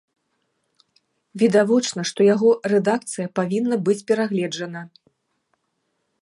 Відавочна, 1.41 2.01
што 2.11 2.19
яго 2.35 2.49
рэдакцыя 2.73 3.27
павінна 3.41 3.75
быць 3.89 3.99
перагледжана. 4.09 4.81